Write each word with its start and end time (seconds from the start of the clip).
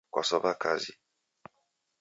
Kwasow'a 0.13 0.53
kazi? 0.63 0.93